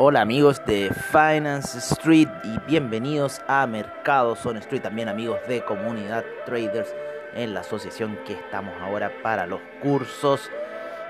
[0.00, 6.24] Hola amigos de Finance Street y bienvenidos a Mercados on Street, también amigos de Comunidad
[6.46, 6.94] Traders
[7.34, 10.48] en la asociación que estamos ahora para los cursos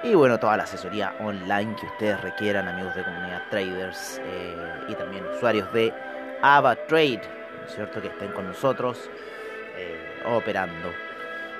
[0.02, 4.56] y bueno, toda la asesoría online que ustedes requieran amigos de Comunidad Traders eh,
[4.88, 5.92] y también usuarios de
[6.40, 7.20] AvaTrade,
[7.60, 8.00] ¿no es cierto?
[8.00, 9.10] Que estén con nosotros
[9.76, 10.88] eh, operando.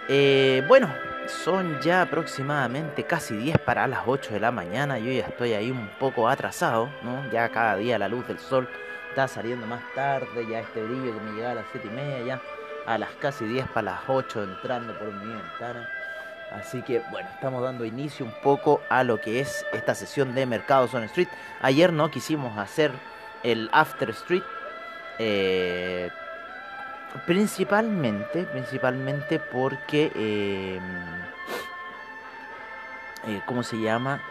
[0.09, 0.89] Eh, bueno,
[1.29, 4.98] son ya aproximadamente casi 10 para las 8 de la mañana.
[4.98, 7.31] Yo ya estoy ahí un poco atrasado, ¿no?
[7.31, 8.69] Ya cada día la luz del sol
[9.11, 10.47] está saliendo más tarde.
[10.49, 12.43] Ya este brillo que me llega a las 7 y media, ya
[12.87, 15.89] a las casi 10 para las 8 entrando por mi ventana.
[16.53, 20.47] Así que bueno, estamos dando inicio un poco a lo que es esta sesión de
[20.47, 21.29] Mercados on Street.
[21.61, 22.91] Ayer no quisimos hacer
[23.43, 24.43] el After Street.
[25.19, 26.11] Eh,
[27.27, 30.79] Principalmente, principalmente porque, eh,
[33.27, 34.22] eh, ¿cómo se llama?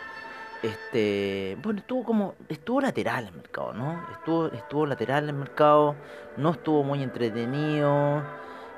[0.62, 4.04] Este, bueno, estuvo como, estuvo lateral el mercado, ¿no?
[4.12, 5.96] Estuvo, estuvo lateral el mercado,
[6.36, 8.24] no estuvo muy entretenido,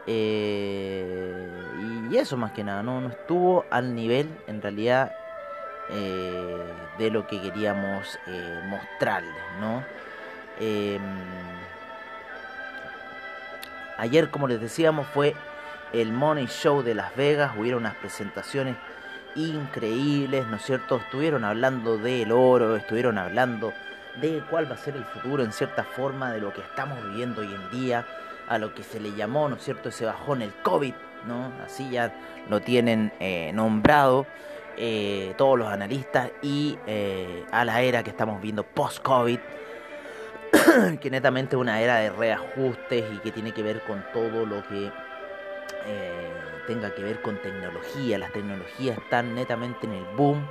[0.08, 1.48] eh,
[2.12, 3.00] y eso más que nada, ¿no?
[3.00, 5.14] No estuvo al nivel, en realidad,
[5.90, 9.84] eh, de lo que queríamos eh, mostrarles, ¿no?
[10.60, 11.00] Eh,
[14.00, 15.36] Ayer, como les decíamos, fue
[15.92, 17.52] el Money Show de Las Vegas.
[17.58, 18.78] Hubieron unas presentaciones
[19.36, 20.98] increíbles, ¿no es cierto?
[20.98, 23.74] Estuvieron hablando del oro, estuvieron hablando
[24.20, 27.42] de cuál va a ser el futuro en cierta forma de lo que estamos viviendo
[27.42, 28.06] hoy en día,
[28.48, 30.94] a lo que se le llamó, ¿no es cierto?, ese bajón, el COVID,
[31.28, 31.52] ¿no?
[31.64, 32.14] Así ya
[32.50, 34.26] lo tienen eh, nombrado
[34.78, 39.40] eh, todos los analistas y eh, a la era que estamos viendo post-COVID
[41.02, 44.66] que netamente es una era de reajustes y que tiene que ver con todo lo
[44.68, 44.92] que
[45.86, 46.32] eh,
[46.68, 48.18] tenga que ver con tecnología.
[48.18, 50.48] Las tecnologías están netamente en el boom.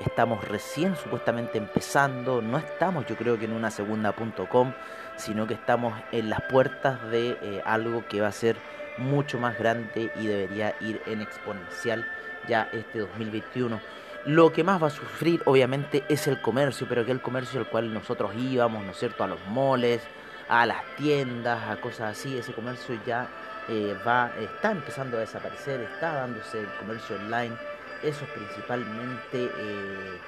[0.00, 2.42] Estamos recién supuestamente empezando.
[2.42, 4.72] No estamos yo creo que en una segunda.com,
[5.16, 8.56] sino que estamos en las puertas de eh, algo que va a ser
[8.98, 12.06] mucho más grande y debería ir en exponencial
[12.48, 13.80] ya este 2021.
[14.26, 17.68] Lo que más va a sufrir obviamente es el comercio, pero que el comercio al
[17.68, 20.02] cual nosotros íbamos, ¿no es cierto?, a los moles,
[20.48, 23.28] a las tiendas, a cosas así, ese comercio ya
[23.70, 27.54] eh, va, está empezando a desaparecer, está dándose el comercio online.
[28.02, 30.18] Eso es principalmente eh,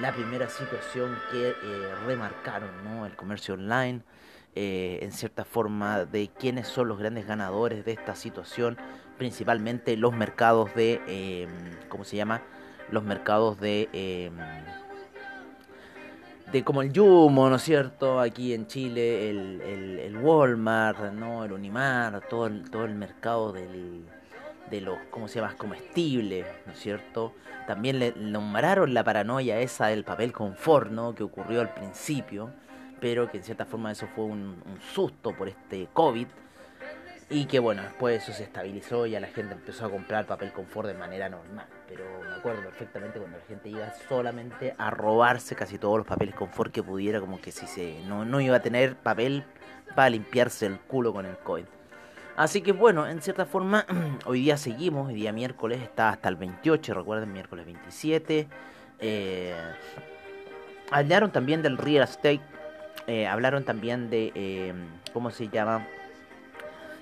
[0.00, 3.06] la primera situación que eh, remarcaron, ¿no?
[3.06, 4.02] El comercio online,
[4.54, 8.76] en cierta forma, de quiénes son los grandes ganadores de esta situación,
[9.16, 11.46] principalmente los mercados de,
[11.88, 12.42] ¿cómo se llama?
[12.90, 14.32] los mercados de
[16.52, 18.20] de como el Yumo, ¿no es cierto?
[18.20, 21.44] Aquí en Chile, el, el, el Walmart, ¿no?
[21.44, 24.04] El Unimar, todo el, todo el mercado del,
[24.70, 25.54] de los, ¿cómo se llama?
[25.56, 27.34] comestibles, ¿no es cierto?
[27.66, 31.14] También le nombraron la paranoia esa del papel confort, ¿no?
[31.14, 32.50] Que ocurrió al principio,
[33.00, 36.26] pero que en cierta forma eso fue un, un susto por este COVID
[37.30, 40.52] y que bueno, después eso se estabilizó y a la gente empezó a comprar papel
[40.52, 41.66] confort de manera normal.
[41.88, 46.34] Pero me acuerdo perfectamente cuando la gente iba solamente a robarse casi todos los papeles
[46.34, 49.44] confort que pudiera, como que si se no, no iba a tener papel
[49.94, 51.64] para limpiarse el culo con el COVID.
[52.36, 53.84] Así que bueno, en cierta forma,
[54.26, 58.46] hoy día seguimos, hoy día miércoles está hasta el 28, recuerden, miércoles 27.
[59.00, 59.54] Eh,
[60.90, 62.40] hablaron también del real estate,
[63.06, 64.74] eh, hablaron también de, eh,
[65.12, 65.86] ¿cómo se llama?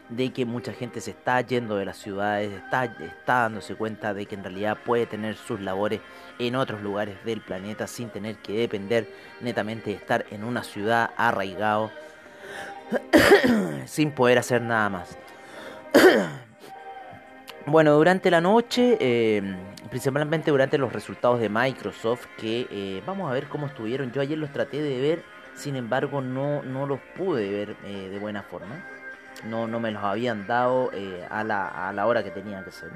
[0.09, 4.27] De que mucha gente se está yendo de las ciudades, está, está dándose cuenta de
[4.27, 6.01] que en realidad puede tener sus labores
[6.39, 9.09] en otros lugares del planeta sin tener que depender
[9.41, 11.91] netamente de estar en una ciudad arraigado
[13.87, 15.19] sin poder hacer nada más.
[17.67, 19.57] bueno, durante la noche, eh,
[19.91, 24.13] principalmente durante los resultados de Microsoft, que eh, vamos a ver cómo estuvieron.
[24.13, 28.19] Yo ayer los traté de ver sin embargo no, no los pude ver eh, de
[28.19, 28.85] buena forma.
[29.45, 32.71] No, no me los habían dado eh, a, la, a la hora que tenían que
[32.71, 32.91] ser.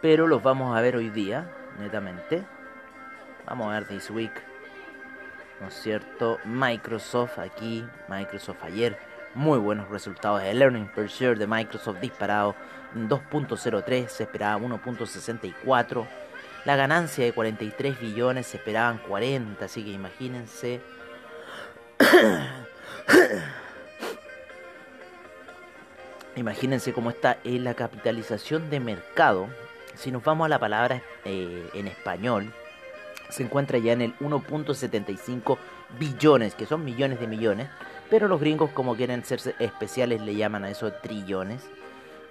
[0.00, 1.46] Pero los vamos a ver hoy día,
[1.78, 2.44] netamente.
[3.46, 4.32] Vamos a ver This Week.
[5.60, 6.38] ¿No es cierto?
[6.44, 8.98] Microsoft aquí, Microsoft ayer.
[9.34, 10.42] Muy buenos resultados.
[10.42, 12.54] El Learning per Share de Microsoft disparado
[12.94, 16.06] 2.03, se esperaba 1.64.
[16.64, 20.80] La ganancia de 43 billones se esperaban 40, así que imagínense.
[26.36, 29.48] imagínense cómo está en la capitalización de mercado.
[29.94, 32.52] Si nos vamos a la palabra eh, en español,
[33.28, 35.58] se encuentra ya en el 1.75
[35.98, 37.68] billones, que son millones de millones,
[38.10, 41.62] pero los gringos como quieren ser especiales le llaman a eso trillones.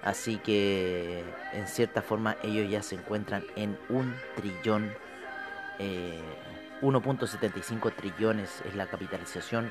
[0.02, 4.92] Así que en cierta forma ellos ya se encuentran en un trillón,
[5.78, 9.70] 1.75 eh, trillones es la capitalización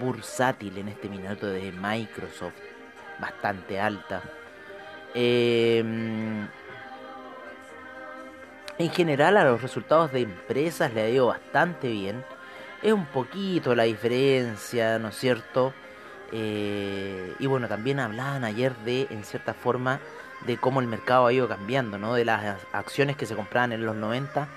[0.00, 2.54] bursátil en este minuto de Microsoft,
[3.20, 4.22] bastante alta.
[5.14, 6.48] Em,
[8.78, 12.24] en general a los resultados de empresas le ha ido bastante bien.
[12.82, 15.72] Es un poquito la diferencia, ¿no es cierto?
[16.32, 20.00] Eh, y bueno, también hablaban ayer de, en cierta forma,
[20.46, 22.14] de cómo el mercado ha ido cambiando, ¿no?
[22.14, 24.48] De las acciones que se compraban en los 90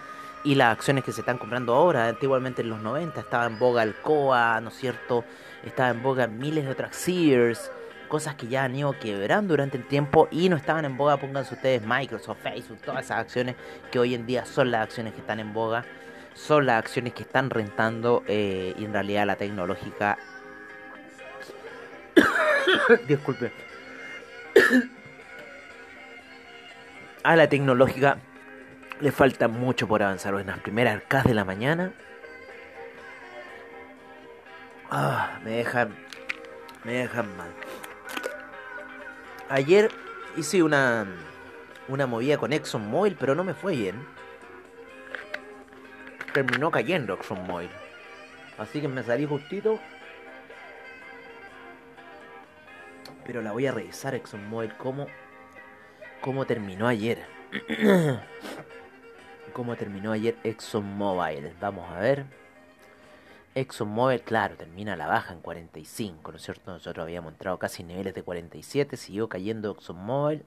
[0.44, 2.08] y las acciones que se están comprando ahora.
[2.08, 5.24] Antiguamente en los 90 estaba en boga el COA, ¿no es cierto?
[5.64, 7.72] Estaba en boga miles de otras Sears,
[8.08, 11.56] cosas que ya han ido quebrando durante el tiempo y no estaban en boga, pónganse
[11.56, 13.56] ustedes Microsoft, Facebook, todas esas acciones
[13.92, 15.86] que hoy en día son las acciones que están en boga,
[16.34, 20.18] son las acciones que están rentando eh, y en realidad la tecnológica
[23.08, 23.52] Disculpe.
[27.24, 28.20] A la tecnológica
[29.02, 30.34] le falta mucho por avanzar.
[30.36, 31.92] En las primeras arcadas de la mañana.
[34.90, 35.94] Ah, me dejan.
[36.84, 37.52] Me dejan mal.
[39.50, 39.92] Ayer
[40.36, 41.08] hice una.
[41.90, 44.06] Una movida con ExxonMobil, pero no me fue bien.
[46.34, 47.70] Terminó cayendo ExxonMobil.
[48.58, 49.80] Así que me salí justito
[53.28, 55.06] pero la voy a revisar ExxonMobil cómo,
[56.22, 57.26] cómo terminó ayer.
[59.54, 61.52] cómo terminó ayer ExxonMobil.
[61.60, 62.26] Vamos a ver.
[63.60, 66.72] ExxonMobil, claro, termina la baja en 45, ¿no es cierto?
[66.72, 70.46] Nosotros habíamos entrado casi en niveles de 47, siguió cayendo ExxonMobil.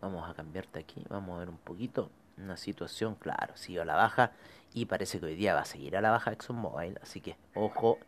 [0.00, 2.08] Vamos a cambiarte aquí, vamos a ver un poquito.
[2.38, 4.30] Una situación, claro, siguió a la baja
[4.72, 7.98] y parece que hoy día va a seguir a la baja ExxonMobil, así que ojo.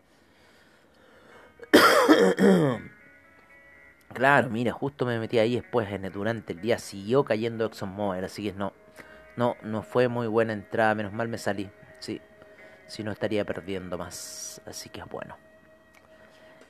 [4.12, 8.52] Claro, mira, justo me metí ahí después, durante el día siguió cayendo ExxonMobil, así que
[8.52, 8.74] no,
[9.36, 12.20] no, no fue muy buena entrada, menos mal me salí, sí,
[12.92, 15.38] si no estaría perdiendo más, así que es bueno.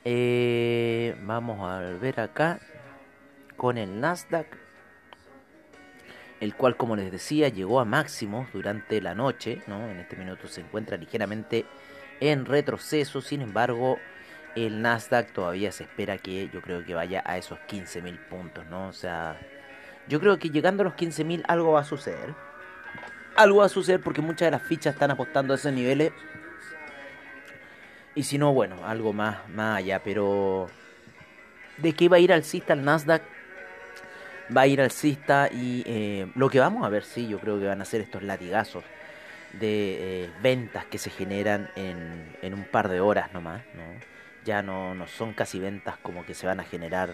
[0.05, 2.61] Eh, vamos a ver acá
[3.57, 4.47] con el Nasdaq,
[6.39, 9.89] el cual como les decía llegó a máximos durante la noche, ¿no?
[9.89, 11.65] En este minuto se encuentra ligeramente
[12.21, 13.97] en retroceso, sin embargo
[14.55, 18.87] el Nasdaq todavía se espera que yo creo que vaya a esos 15.000 puntos, ¿no?
[18.87, 19.37] O sea,
[20.07, 22.33] yo creo que llegando a los 15.000 algo va a suceder.
[23.35, 26.11] Algo va a suceder porque muchas de las fichas están apostando a esos niveles.
[28.15, 30.01] Y si no, bueno, algo más, más allá.
[30.03, 30.67] Pero
[31.77, 33.23] de qué va a ir alcista el Nasdaq,
[34.55, 37.65] va a ir alcista y eh, lo que vamos a ver, sí, yo creo que
[37.65, 38.83] van a ser estos latigazos
[39.53, 44.13] de eh, ventas que se generan en, en un par de horas nomás, ¿no?
[44.43, 47.09] ya no, no son casi ventas como que se van a generar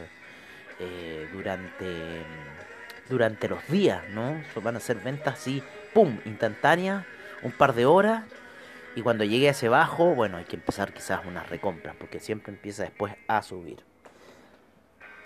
[0.79, 2.23] eh, durante,
[3.09, 4.41] durante los días, ¿no?
[4.61, 5.63] Van a ser ventas así,
[5.93, 7.05] ¡pum!, instantáneas,
[7.41, 8.23] un par de horas,
[8.95, 12.53] y cuando llegue a ese bajo, bueno, hay que empezar quizás unas recompras, porque siempre
[12.53, 13.83] empieza después a subir.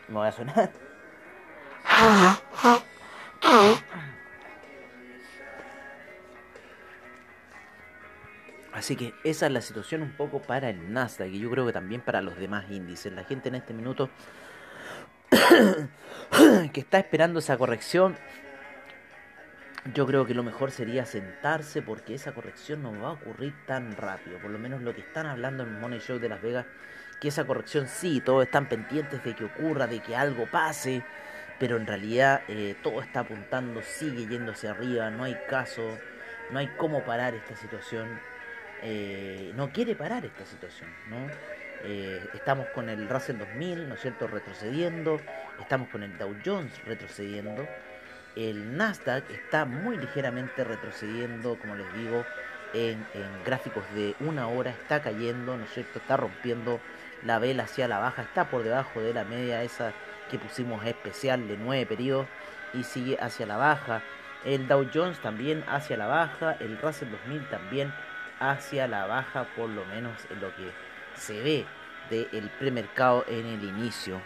[0.08, 0.72] ¿Me voy a sonar?
[8.74, 11.74] Así que esa es la situación un poco para el Nasdaq y yo creo que
[11.74, 13.14] también para los demás índices.
[13.14, 14.10] La gente en este minuto
[16.74, 18.16] que está esperando esa corrección,
[19.94, 23.96] yo creo que lo mejor sería sentarse porque esa corrección no va a ocurrir tan
[23.96, 24.40] rápido.
[24.40, 26.66] Por lo menos lo que están hablando en Money Show de Las Vegas,
[27.20, 31.04] que esa corrección sí, todos están pendientes de que ocurra, de que algo pase,
[31.60, 35.98] pero en realidad eh, todo está apuntando, sigue yendo hacia arriba, no hay caso,
[36.52, 38.20] no hay cómo parar esta situación
[38.86, 41.30] eh, no quiere parar esta situación, ¿no?
[41.86, 45.20] Eh, estamos con el Russell 2000, ¿no es cierto?, retrocediendo,
[45.60, 47.68] estamos con el Dow Jones retrocediendo,
[48.38, 52.26] el Nasdaq está muy ligeramente retrocediendo, como les digo,
[52.74, 53.06] en,
[53.46, 56.00] gráficos de una hora está cayendo, ¿no es cierto?
[56.00, 56.80] Está rompiendo
[57.24, 59.94] la vela hacia la baja, está por debajo de la media esa
[60.32, 62.28] que pusimos especial de 9 periodos
[62.74, 64.02] y sigue hacia la baja.
[64.46, 67.94] El Dow Jones también hacia la baja, el Russell 2000 también
[68.40, 70.72] hacia la baja, por lo menos en lo que
[71.16, 71.66] se ve
[72.10, 74.22] del premercado en el inicio.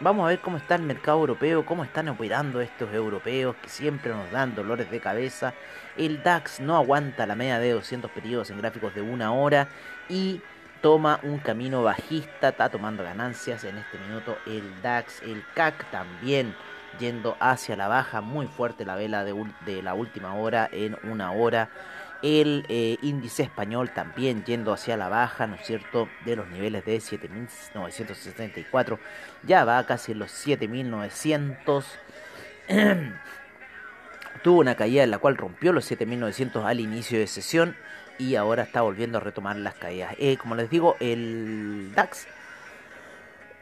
[0.00, 4.12] Vamos a ver cómo está el mercado europeo, cómo están operando estos europeos que siempre
[4.12, 5.54] nos dan dolores de cabeza.
[5.96, 9.68] El DAX no aguanta la media de 200 periodos en gráficos de una hora
[10.08, 10.40] y
[10.82, 16.54] toma un camino bajista, está tomando ganancias en este minuto el DAX, el CAC también
[17.00, 19.34] yendo hacia la baja, muy fuerte la vela de,
[19.66, 21.70] de la última hora en una hora
[22.22, 26.08] el eh, índice español también yendo hacia la baja, ¿no es cierto?
[26.24, 28.98] De los niveles de 7.974,
[29.44, 31.84] ya va casi en los 7.900.
[34.42, 37.76] Tuvo una caída en la cual rompió los 7.900 al inicio de sesión
[38.18, 40.14] y ahora está volviendo a retomar las caídas.
[40.18, 42.26] Eh, como les digo, el DAX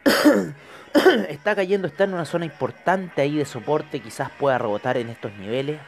[1.29, 5.33] está cayendo, está en una zona importante ahí de soporte, quizás pueda rebotar en estos
[5.35, 5.79] niveles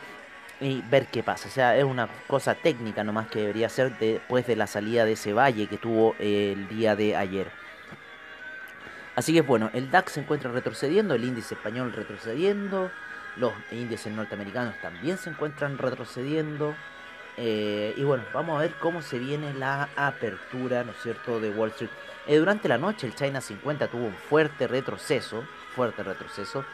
[0.61, 1.49] y ver qué pasa.
[1.49, 5.13] O sea, es una cosa técnica nomás que debería ser después de la salida de
[5.13, 7.51] ese valle que tuvo el día de ayer.
[9.15, 12.91] Así que bueno, el DAX se encuentra retrocediendo, el índice español retrocediendo,
[13.37, 16.75] los índices norteamericanos también se encuentran retrocediendo.
[17.37, 21.51] Eh, y bueno, vamos a ver cómo se viene la apertura, ¿no es cierto?, de
[21.51, 21.91] Wall Street.
[22.27, 26.65] Eh, durante la noche el China 50 tuvo un fuerte retroceso, fuerte retroceso.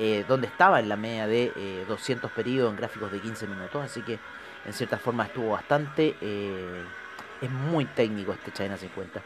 [0.00, 3.84] Eh, donde estaba en la media de 200 eh, periodos en gráficos de 15 minutos,
[3.84, 4.16] así que
[4.64, 6.84] en cierta forma estuvo bastante, eh,
[7.42, 9.20] es muy técnico este China 50.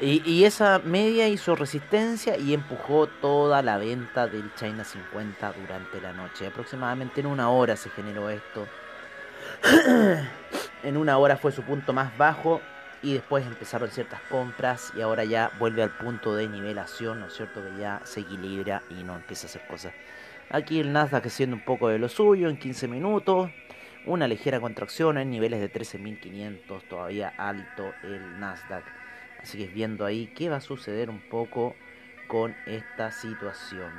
[0.00, 6.00] Y, y, esa media hizo resistencia y empujó toda la venta del China 50 durante
[6.00, 6.46] la noche.
[6.46, 8.66] Aproximadamente en una hora se generó esto.
[10.82, 12.62] en una hora fue su punto más bajo
[13.02, 17.34] y después empezaron ciertas compras y ahora ya vuelve al punto de nivelación, ¿no es
[17.34, 17.62] cierto?
[17.62, 19.92] Que ya se equilibra y no empieza a hacer cosas.
[20.50, 23.50] Aquí el Nasdaq haciendo un poco de lo suyo en 15 minutos,
[24.06, 28.84] una ligera contracción en niveles de 13.500, todavía alto el Nasdaq.
[29.42, 31.74] Así que viendo ahí qué va a suceder un poco
[32.28, 33.92] con esta situación.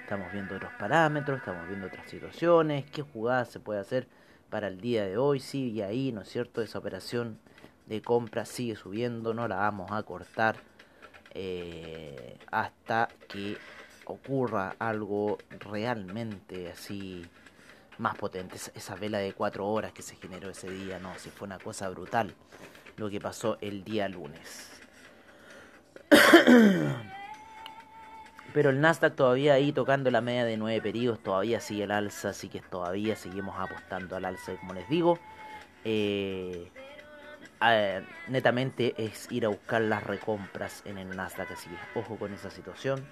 [0.00, 4.06] Estamos viendo otros parámetros, estamos viendo otras situaciones, qué jugadas se puede hacer
[4.50, 5.40] para el día de hoy.
[5.40, 6.62] Sigue ahí, ¿no es cierto?
[6.62, 7.38] Esa operación
[7.86, 10.56] de compra sigue subiendo, no la vamos a cortar
[11.32, 13.56] eh, hasta que
[14.04, 17.26] ocurra algo realmente así
[17.98, 18.56] más potente.
[18.74, 21.88] Esa vela de cuatro horas que se generó ese día, no, si fue una cosa
[21.88, 22.34] brutal
[22.96, 24.70] lo que pasó el día lunes.
[28.54, 32.30] Pero el Nasdaq todavía ahí tocando la media de 9 periodos, todavía sigue el alza,
[32.30, 35.18] así que todavía seguimos apostando al alza, como les digo.
[35.84, 36.70] Eh,
[38.28, 42.50] netamente es ir a buscar las recompras en el Nasdaq, así que ojo con esa
[42.50, 43.04] situación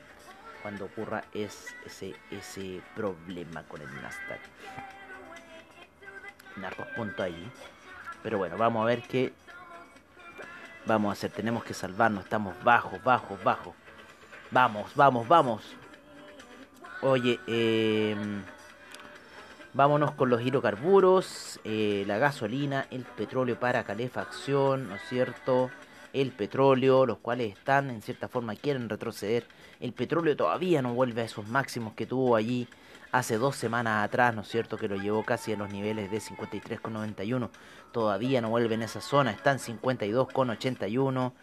[0.62, 4.40] cuando ocurra es ese, ese problema con el Nasdaq.
[6.56, 7.50] Narcos punto ahí.
[8.22, 9.32] Pero bueno, vamos a ver qué
[10.86, 11.30] vamos a hacer.
[11.30, 13.74] Tenemos que salvarnos, estamos bajos, bajos, bajos.
[14.56, 15.62] Vamos, vamos, vamos.
[17.02, 18.42] Oye, em,
[19.75, 25.70] vámonos con los hidrocarburos, eh, la gasolina, el petróleo para calefacción, ¿no es cierto?
[26.14, 29.46] El petróleo, los cuales están en cierta forma quieren retroceder.
[29.78, 32.66] El petróleo todavía no vuelve a esos máximos que tuvo allí
[33.12, 34.78] hace dos semanas atrás, ¿no es cierto?
[34.78, 37.50] Que lo llevó casi a los niveles de 53,91.
[37.92, 41.34] Todavía no vuelve en esa zona, está en 52,81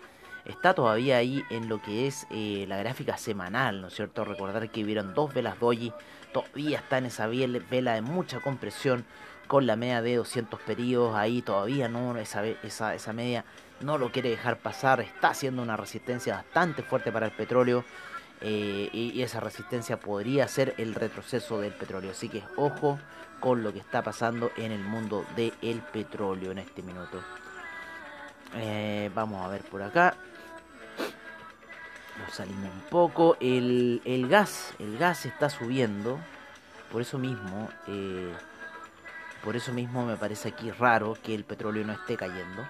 [0.46, 4.26] está todavía ahí en lo que es eh, la gráfica semanal, ¿no es cierto?
[4.26, 5.94] Recordar que hubieron dos velas doji,
[6.34, 9.06] todavía está en esa vela de mucha compresión
[9.48, 13.44] con la media de 200 periodos ahí todavía no esa, esa, esa media
[13.82, 17.84] no lo quiere dejar pasar está haciendo una resistencia bastante fuerte para el petróleo
[18.46, 22.12] eh, y, esa resistencia podría ser el retroceso del petróleo.
[22.12, 23.00] Así que ojo
[23.40, 27.22] con lo que está pasando en el mundo del petróleo en este minuto.
[28.56, 30.16] Eh, vamos a ver por acá
[32.34, 33.38] salimos un poco.
[33.40, 36.20] El, el, gas, el gas está subiendo.
[36.92, 38.34] Por eso mismo, eh,
[39.44, 42.64] por eso mismo me parece aquí raro que el petróleo no esté cayendo.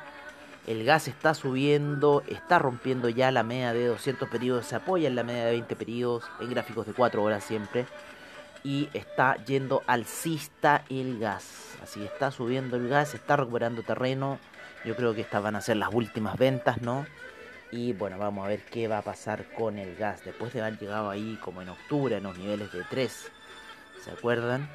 [0.65, 5.15] El gas está subiendo, está rompiendo ya la media de 200 periodos, se apoya en
[5.15, 7.85] la media de 20 periodos, en gráficos de 4 horas siempre.
[8.63, 11.75] Y está yendo alcista el gas.
[11.83, 14.39] Así está subiendo el gas, está recuperando terreno.
[14.85, 17.05] Yo creo que estas van a ser las últimas ventas, ¿no?
[17.75, 20.23] Y bueno, vamos a ver qué va a pasar con el gas.
[20.23, 23.31] Después de haber llegado ahí como en octubre, en los niveles de 3.
[23.99, 24.69] ¿Se acuerdan?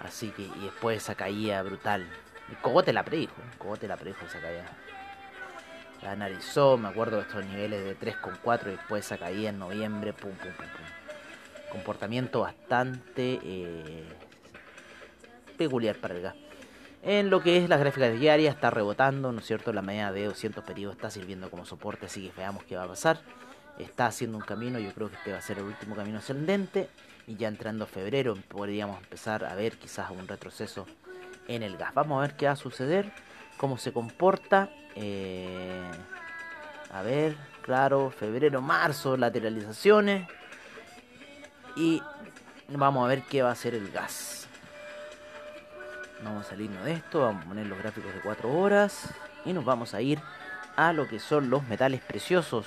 [0.00, 2.04] Así que, y después esa caída brutal.
[2.50, 4.64] El Cogote la predijo, Cogote la predijo esa caída.
[6.02, 10.12] La analizó, me acuerdo de estos niveles de 3,4 y después esa caída en noviembre,
[10.12, 11.70] pum, pum, pum, pum.
[11.70, 14.04] Comportamiento bastante eh,
[15.56, 16.47] peculiar para el gas.
[17.02, 19.72] En lo que es las gráficas diarias está rebotando, ¿no es cierto?
[19.72, 22.88] La media de 200 periodos está sirviendo como soporte, así que veamos qué va a
[22.88, 23.20] pasar.
[23.78, 26.88] Está haciendo un camino, yo creo que este va a ser el último camino ascendente.
[27.28, 30.86] Y ya entrando febrero podríamos empezar a ver quizás un retroceso
[31.46, 31.94] en el gas.
[31.94, 33.12] Vamos a ver qué va a suceder,
[33.56, 34.70] cómo se comporta.
[34.96, 35.90] Eh,
[36.90, 40.26] a ver, claro, febrero, marzo, lateralizaciones.
[41.76, 42.02] Y
[42.68, 44.37] vamos a ver qué va a hacer el gas.
[46.22, 49.64] Vamos a salirnos de esto, vamos a poner los gráficos de 4 horas y nos
[49.64, 50.18] vamos a ir
[50.74, 52.66] a lo que son los metales preciosos,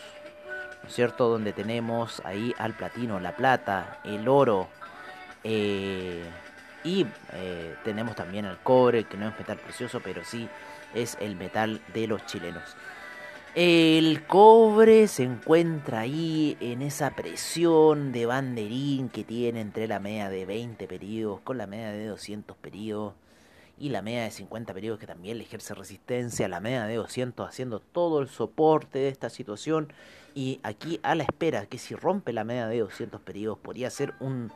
[0.81, 1.27] ¿no es cierto?
[1.27, 4.70] Donde tenemos ahí al platino, la plata, el oro
[5.43, 6.24] eh,
[6.86, 10.48] y eh, tenemos también el cobre, que no es metal precioso, pero sí
[10.93, 12.63] es el metal de los chilenos.
[13.53, 20.29] El cobre se encuentra ahí en esa presión de banderín que tiene entre la media
[20.29, 23.13] de 20 periodos con la media de 200 periodos
[23.81, 27.50] y la media de 50 periodos que también le ejerce resistencia, la media de 200
[27.50, 29.91] haciendo todo el soporte de esta situación.
[30.35, 34.13] Y aquí a la espera que si rompe la media de 200 periodos podría ser
[34.19, 34.51] un,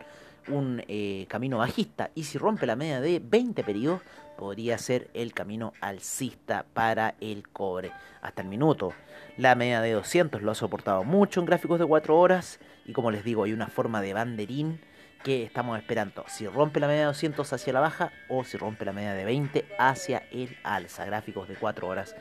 [0.47, 2.11] un eh, camino bajista.
[2.13, 4.01] Y si rompe la media de 20 periodos
[4.37, 7.91] podría ser el camino alcista para el cobre.
[8.21, 8.93] Hasta el minuto.
[9.37, 12.59] La media de 200 lo ha soportado mucho en gráficos de 4 horas.
[12.85, 14.79] Y como les digo hay una forma de banderín
[15.25, 16.23] que estamos esperando.
[16.27, 19.25] Si rompe la media de 200 hacia la baja o si rompe la media de
[19.25, 21.03] 20 hacia el alza.
[21.03, 22.15] Gráficos de 4 horas.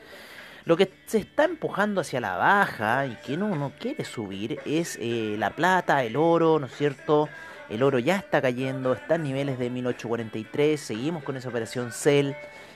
[0.65, 4.97] Lo que se está empujando hacia la baja y que no, no quiere subir es
[4.99, 7.29] eh, la plata, el oro, ¿no es cierto?
[7.69, 10.81] El oro ya está cayendo, está en niveles de 1843.
[10.81, 12.31] Seguimos con esa operación Cell.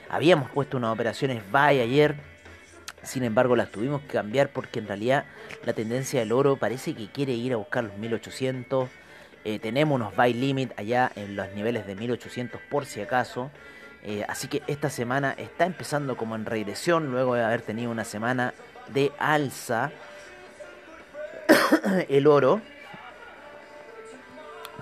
[0.08, 2.14] Habíamos puesto unas operaciones Buy ayer.
[3.02, 5.24] Sin embargo, las tuvimos que cambiar porque en realidad
[5.64, 8.99] la tendencia del oro parece que quiere ir a buscar los 1800.
[9.44, 13.50] Eh, tenemos unos buy limit allá en los niveles de 1800 por si acaso.
[14.02, 18.04] Eh, así que esta semana está empezando como en regresión luego de haber tenido una
[18.04, 18.54] semana
[18.88, 19.90] de alza
[22.08, 22.60] el oro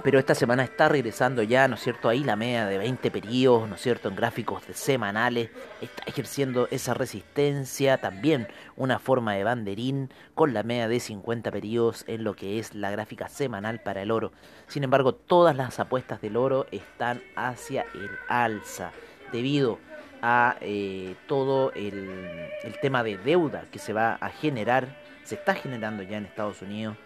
[0.02, 2.08] pero esta semana está regresando ya, ¿no es cierto?
[2.08, 4.08] Ahí la media de 20 periodos, ¿no es cierto?
[4.08, 10.88] En gráficos semanales, está ejerciendo esa resistencia, también una forma de banderín con la media
[10.88, 14.32] de 50 periodos en lo que es la gráfica semanal para el oro.
[14.66, 18.92] Sin embargo, todas las apuestas del oro están hacia el alza,
[19.32, 19.78] debido
[20.22, 24.88] a eh, todo el, el tema de deuda que se va a generar,
[25.24, 26.96] se está generando ya en Estados Unidos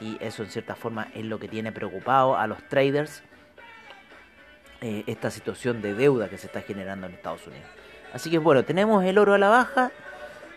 [0.00, 3.22] y eso en cierta forma es lo que tiene preocupado a los traders
[4.80, 7.66] eh, esta situación de deuda que se está generando en Estados Unidos.
[8.12, 9.90] Así que bueno, tenemos el oro a la baja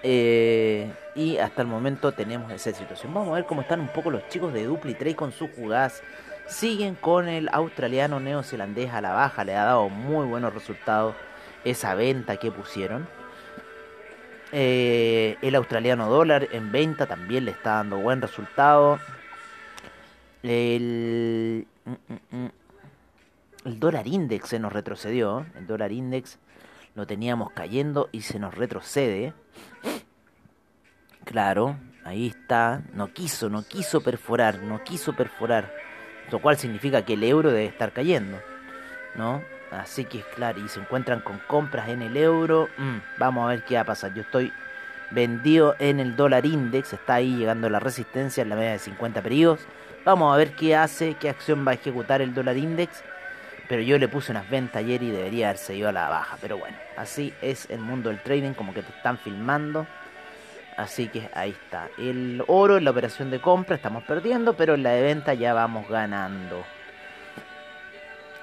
[0.04, 3.14] eh, y hasta el momento tenemos esa situación.
[3.14, 6.04] Vamos a ver cómo están un poco los chicos de Dupli Trade con sus jugadas.
[6.48, 11.16] Siguen con el australiano neozelandés a la baja, le ha dado muy buenos resultados
[11.64, 13.08] esa venta que pusieron.
[14.52, 19.00] Eh, el australiano dólar en venta también le está dando buen resultado.
[20.44, 22.50] El, mm, mm, mm,
[23.66, 25.46] el dólar index se nos retrocedió.
[25.56, 26.40] El dólar index
[26.96, 29.34] lo teníamos cayendo y se nos retrocede.
[31.26, 32.82] Claro, ahí está.
[32.94, 35.72] No quiso, no quiso perforar, no quiso perforar.
[36.32, 38.40] Lo cual significa que el euro debe estar cayendo.
[39.16, 39.42] ¿No?
[39.72, 42.68] Así que es claro, y se encuentran con compras en el euro.
[43.18, 44.14] vamos a ver qué va a pasar.
[44.14, 44.52] Yo estoy
[45.12, 46.94] vendido en el dólar index.
[46.94, 49.60] Está ahí llegando la resistencia en la media de 50 periodos.
[50.04, 53.04] Vamos a ver qué hace, qué acción va a ejecutar el dólar index.
[53.68, 56.38] Pero yo le puse unas ventas ayer y debería haberse ido a la baja.
[56.42, 59.88] Pero bueno, así es el mundo del trading, como que te están filmando.
[60.78, 61.90] Así que ahí está.
[61.98, 65.54] El oro en la operación de compra estamos perdiendo, pero en la de venta ya
[65.54, 66.64] vamos ganando.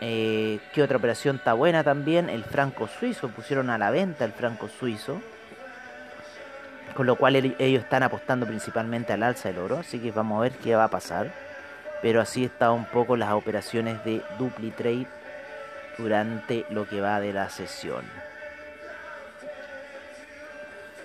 [0.00, 2.30] Eh, ¿Qué otra operación está buena también?
[2.30, 3.28] El franco suizo.
[3.28, 5.20] Pusieron a la venta el franco suizo.
[6.98, 9.78] Con lo cual ellos están apostando principalmente al alza del oro.
[9.78, 11.32] Así que vamos a ver qué va a pasar
[12.00, 15.06] pero así están un poco las operaciones de DupliTrade
[15.96, 18.04] durante lo que va de la sesión.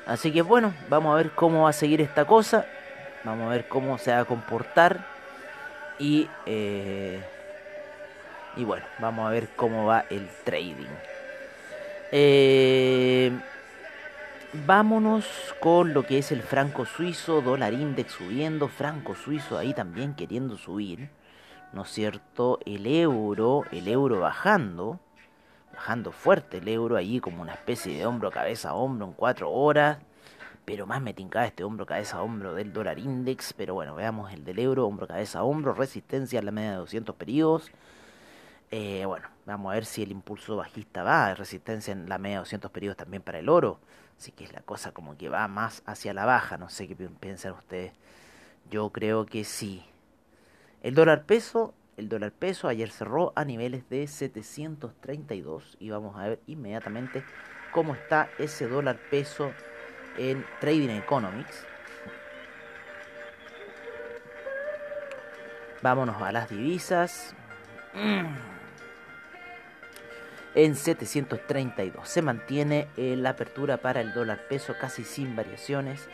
[0.05, 2.65] Así que bueno, vamos a ver cómo va a seguir esta cosa.
[3.23, 5.05] Vamos a ver cómo se va a comportar.
[5.97, 7.21] Y, eh,
[8.57, 10.89] y bueno, vamos a ver cómo va el trading.
[12.11, 13.31] Eh,
[14.53, 15.25] Vámonos
[15.59, 20.57] con lo que es el franco suizo, dólar index subiendo, franco suizo ahí también queriendo
[20.57, 21.09] subir,
[21.73, 22.59] ¿no es cierto?
[22.63, 24.99] El euro, el euro bajando,
[25.73, 29.51] bajando fuerte el euro ahí como una especie de hombro cabeza a hombro en cuatro
[29.51, 29.97] horas
[30.65, 34.31] pero más me tincaba este hombro cabeza a hombro del dólar index pero bueno veamos
[34.31, 37.71] el del euro hombro cabeza a hombro resistencia en la media de 200 periodos
[38.71, 42.41] eh, bueno vamos a ver si el impulso bajista va resistencia en la media de
[42.41, 43.79] 200 periodos también para el oro
[44.23, 46.95] así que es la cosa como que va más hacia la baja no sé qué
[46.95, 47.91] piensan ustedes
[48.71, 49.83] yo creo que sí
[50.81, 56.27] el dólar peso el dólar peso ayer cerró a niveles de 732 y vamos a
[56.29, 57.25] ver inmediatamente
[57.73, 59.51] cómo está ese dólar peso
[60.17, 61.65] en Trading Economics.
[65.81, 67.35] Vámonos a las divisas.
[70.55, 76.07] En 732 se mantiene eh, la apertura para el dólar peso casi sin variaciones.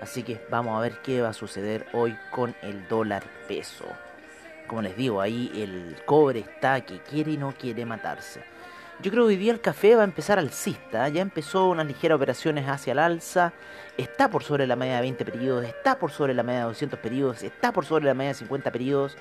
[0.00, 3.86] Así que vamos a ver qué va a suceder hoy con el dólar peso
[4.72, 8.42] como les digo, ahí el cobre está que quiere y no quiere matarse.
[9.02, 12.16] Yo creo que hoy día el café va a empezar alcista, ya empezó unas ligeras
[12.16, 13.52] operaciones hacia el alza,
[13.98, 16.98] está por sobre la media de 20 periodos, está por sobre la media de 200
[17.00, 19.18] periodos, está por sobre la media de 50 periodos.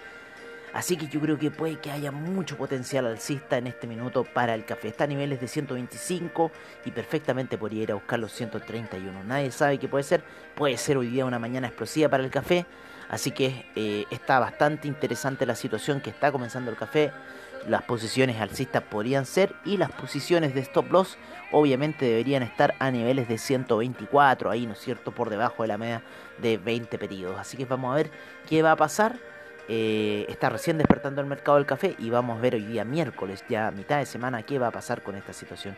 [0.73, 4.55] Así que yo creo que puede que haya mucho potencial alcista en este minuto para
[4.55, 4.88] el café.
[4.88, 6.51] Está a niveles de 125
[6.86, 9.23] y perfectamente podría ir a buscar los 131.
[9.25, 10.23] Nadie sabe qué puede ser.
[10.55, 12.65] Puede ser hoy día una mañana explosiva para el café.
[13.10, 17.12] Así que eh, está bastante interesante la situación que está comenzando el café.
[17.67, 21.17] Las posiciones alcistas podrían ser y las posiciones de stop loss
[21.51, 25.77] obviamente deberían estar a niveles de 124, ahí, ¿no es cierto?, por debajo de la
[25.77, 26.01] media
[26.41, 27.38] de 20 periodos.
[27.38, 28.12] Así que vamos a ver
[28.47, 29.19] qué va a pasar.
[29.67, 33.43] Eh, está recién despertando el mercado del café y vamos a ver hoy día miércoles,
[33.47, 35.78] ya mitad de semana, qué va a pasar con esta situación.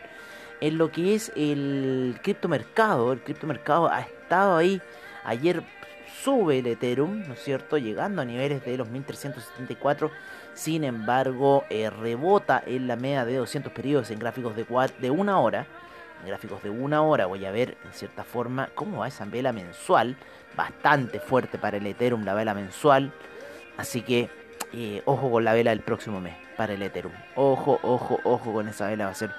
[0.60, 4.80] En lo que es el criptomercado, el criptomercado ha estado ahí
[5.24, 5.62] ayer
[6.22, 7.76] sube el Ethereum, ¿no es cierto?
[7.76, 10.10] Llegando a niveles de los 1374.
[10.54, 14.64] Sin embargo, eh, rebota en la media de 200 periodos en gráficos de,
[15.00, 15.66] de una hora.
[16.22, 19.52] En gráficos de una hora voy a ver en cierta forma cómo va esa vela
[19.52, 20.16] mensual.
[20.56, 23.12] Bastante fuerte para el Ethereum la vela mensual.
[23.76, 24.28] Así que
[24.72, 27.14] eh, ojo con la vela del próximo mes para el Ethereum.
[27.34, 29.06] Ojo, ojo, ojo con esa vela.
[29.06, 29.30] Va a ser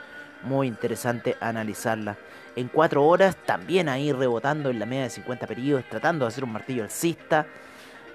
[0.44, 2.18] muy interesante analizarla.
[2.56, 6.44] En 4 horas, también ahí rebotando en la media de 50 periodos, tratando de hacer
[6.44, 7.46] un martillo alcista.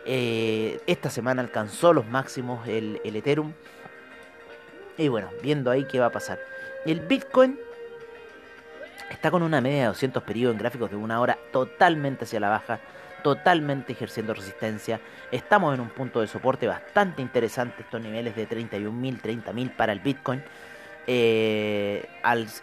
[0.06, 3.52] Eh, esta semana alcanzó los máximos el, Ethereum.
[4.96, 6.38] Y bueno, viendo ahí qué va a pasar.
[6.86, 7.58] El Bitcoin
[9.10, 12.48] está con una media de 200 periodos en gráficos de una hora totalmente hacia la
[12.48, 12.80] baja,
[13.22, 15.00] totalmente ejerciendo resistencia.
[15.30, 20.00] Estamos en un punto de soporte bastante interesante, estos niveles de 31.000, 30.000 para el
[20.00, 20.42] Bitcoin.
[21.06, 22.08] Eh,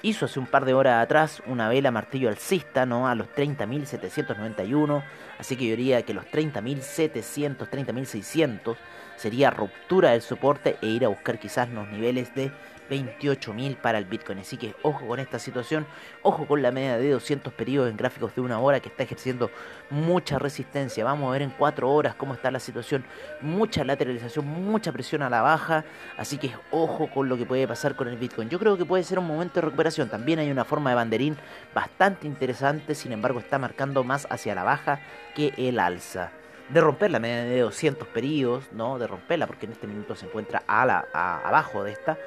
[0.04, 3.08] hizo hace un par de horas atrás una vela martillo alcista ¿no?
[3.08, 5.04] a los 30.791,
[5.40, 8.78] así que yo diría que los 30.700, 30.600
[9.18, 12.52] sería ruptura del soporte e ir a buscar quizás los niveles de
[12.90, 14.40] 28.000 para el Bitcoin.
[14.40, 15.86] Así que ojo con esta situación,
[16.22, 19.52] ojo con la media de 200 periodos en gráficos de una hora que está ejerciendo
[19.90, 21.04] mucha resistencia.
[21.04, 23.06] Vamos a ver en 4 horas cómo está la situación,
[23.42, 25.86] mucha lateralización, mucha presión a la baja.
[26.18, 28.50] Así que ojo con lo que puede pasar con el Bitcoin.
[28.50, 30.10] Yo creo que puede ser un momento de recuperación.
[30.10, 31.38] También hay una forma de banderín
[31.74, 35.00] bastante interesante, sin embargo está marcando más hacia la baja
[35.36, 36.32] que el alza
[36.70, 39.00] de romper la media de 200 periodos, ¿no?
[39.00, 42.18] De romperla, porque en este minuto se encuentra a la, abajo de esta.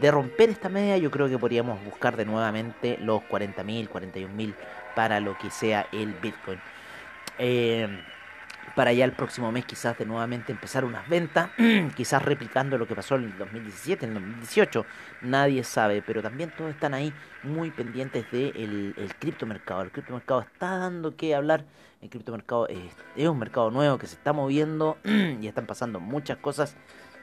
[0.00, 4.54] De romper esta media, yo creo que podríamos buscar de nuevamente los 40.000, 41.000
[4.94, 6.60] para lo que sea el Bitcoin.
[7.38, 7.88] Eh,
[8.78, 11.50] para ya el próximo mes quizás de nuevamente empezar unas ventas,
[11.96, 14.86] quizás replicando lo que pasó en el 2017, en el 2018,
[15.22, 17.12] nadie sabe, pero también todos están ahí
[17.42, 19.82] muy pendientes del de el criptomercado.
[19.82, 21.64] El criptomercado está dando que hablar,
[22.00, 22.78] el criptomercado es,
[23.16, 26.76] es un mercado nuevo que se está moviendo y están pasando muchas cosas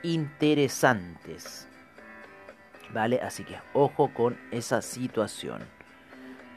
[0.04, 1.70] interesantes.
[2.94, 3.22] ¿Vale?
[3.22, 5.62] Así que ojo con esa situación.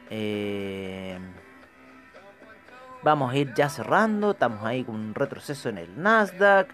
[0.09, 1.17] Eh...
[3.01, 4.31] Vamos a ir ya cerrando.
[4.31, 6.67] Estamos ahí con un retroceso en el Nasdaq.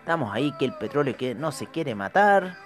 [0.00, 2.56] Estamos ahí que el petróleo que no se quiere matar.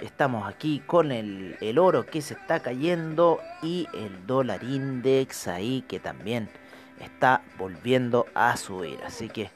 [0.00, 3.40] Estamos aquí con el, el oro que se está cayendo.
[3.62, 6.48] Y el dólar index ahí que también
[7.00, 8.98] está volviendo a subir.
[9.06, 9.50] Así que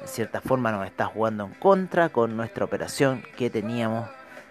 [0.00, 4.08] en cierta forma nos está jugando en contra con nuestra operación que teníamos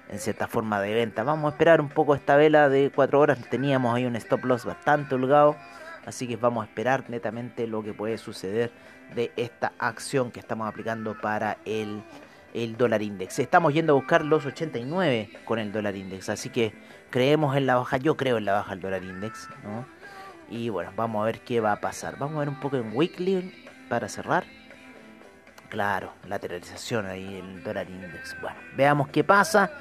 [0.10, 1.23] en cierta forma de venta.
[1.23, 3.39] Vamos a esperar un poco esta vela de 4 horas.
[3.49, 5.55] Teníamos ahí un stop loss bastante holgado.
[6.06, 8.72] Así que vamos a esperar netamente lo que puede suceder
[9.15, 12.04] de esta acción que estamos aplicando para el,
[12.54, 13.39] el dólar index.
[13.39, 16.30] Estamos yendo a buscar los 89 con el dólar index.
[16.30, 16.74] Así que
[17.10, 17.98] creemos en la baja.
[17.98, 19.50] Yo creo en la baja del dólar index.
[20.50, 22.18] Y bueno, vamos a ver qué va a pasar.
[22.18, 23.52] Vamos a ver un poco en weekly
[23.89, 24.46] para cerrar.
[25.70, 28.39] Claro, lateralización ahí el dólar index.
[28.41, 29.72] Bueno, veamos qué pasa.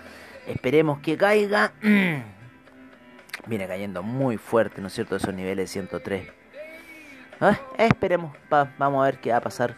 [0.46, 1.72] Esperemos que caiga.
[3.46, 5.16] Viene cayendo muy fuerte, ¿no es cierto?
[5.16, 6.28] Esos niveles de 103.
[7.40, 8.34] Ah, esperemos,
[8.78, 9.74] vamos a ver qué va a pasar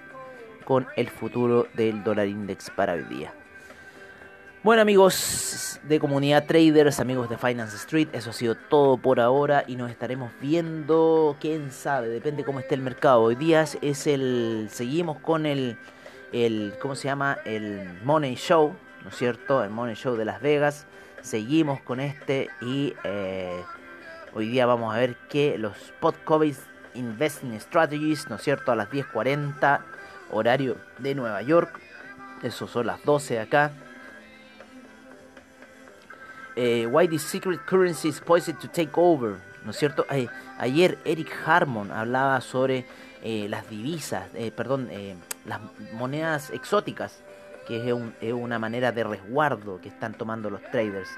[0.65, 3.33] con el futuro del dólar index para hoy día.
[4.63, 9.63] Bueno amigos de comunidad traders, amigos de Finance Street, eso ha sido todo por ahora
[9.65, 13.23] y nos estaremos viendo, quién sabe, depende cómo esté el mercado.
[13.23, 15.79] Hoy día es el, seguimos con el,
[16.33, 17.39] el, ¿cómo se llama?
[17.45, 18.75] El Money Show,
[19.05, 19.63] ¿no es cierto?
[19.63, 20.89] El Money Show de Las Vegas.
[21.27, 23.61] Seguimos con este y eh,
[24.33, 26.55] hoy día vamos a ver que los Pod-COVID
[26.95, 28.71] Investing Strategies, ¿no es cierto?
[28.71, 29.81] A las 10.40,
[30.31, 31.81] horario de Nueva York.
[32.45, 33.73] Eso son las 12 acá
[36.55, 40.07] eh, Why the Secret Currency is Poised to Take Over, ¿no es cierto?
[40.59, 42.87] Ayer Eric Harmon hablaba sobre
[43.25, 44.91] eh, las divisas, perdón,
[45.45, 45.59] las
[45.93, 47.21] monedas exóticas,
[47.67, 47.89] que
[48.21, 51.11] es, una manera de resguardo que están tomando los traders,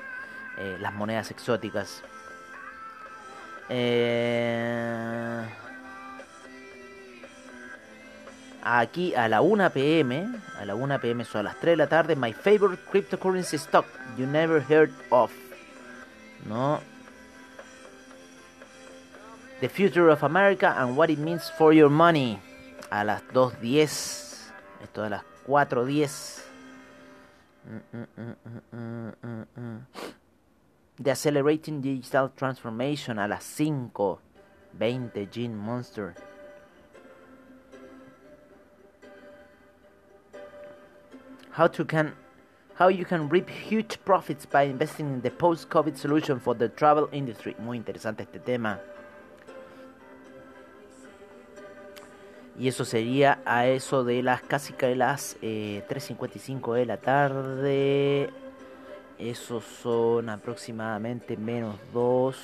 [0.81, 2.03] las monedas exóticas.
[8.69, 11.89] aquí a la 1 pm, a la 1 pm son a las 3 de la
[11.89, 15.33] tarde, my favorite cryptocurrency stock you never heard of.
[16.47, 16.81] ¿No?
[19.61, 22.39] The future of America and what it means for your money.
[22.91, 24.53] A las 2.10.
[24.83, 26.43] Esto a las 4.10.
[31.01, 36.15] The Accelerating Digital Transformation a las 5.20 Gene Monster.
[41.59, 42.13] how to can
[42.75, 47.09] how you can reap huge profits by investing in the post-COVID solution for the travel
[47.11, 47.57] industry.
[47.59, 48.79] Muy interesante este tema.
[52.59, 58.31] Y eso sería a eso de las casi que las eh, 3.55 de la tarde.
[59.19, 62.37] Esos son aproximadamente menos 2.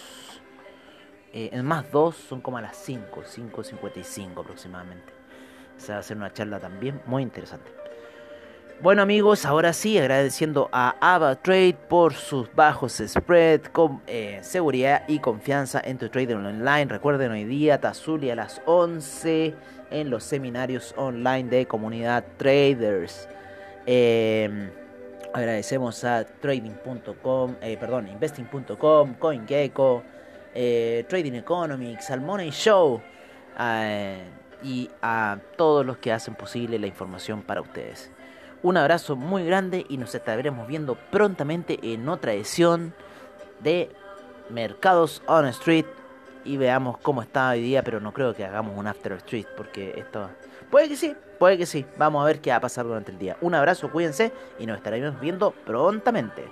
[1.33, 5.13] Eh, más 2 son como a las 5, 5.55 aproximadamente.
[5.77, 7.73] Se va a hacer una charla también muy interesante.
[8.81, 15.21] Bueno amigos, ahora sí, agradeciendo a AvaTrade por sus bajos spread, con eh, seguridad y
[15.21, 16.87] confianza en tu trading online.
[16.87, 19.55] Recuerden hoy día Tazuli a las 11
[19.95, 23.29] en los seminarios online de comunidad traders.
[23.87, 24.71] Em,
[25.33, 30.03] agradecemos a trading.com, eh, perdón, investing.com, CoinGecko,
[30.53, 33.01] eh, Trading Economics, al Money Show
[34.65, 38.11] y a todos los que hacen posible la información para ustedes.
[38.63, 42.95] Un abrazo muy grande y nos estaremos viendo prontamente en otra edición
[43.61, 43.91] de
[44.51, 45.87] Mercados on Street
[46.45, 49.95] y veamos cómo está hoy día, pero no creo que hagamos un After Street porque
[49.97, 50.31] esto
[50.71, 51.85] puede que sí, puede que sí.
[51.97, 53.37] Vamos a ver qué va a pasar durante el día.
[53.41, 56.45] Un abrazo, cuídense y nos estaremos viendo prontamente.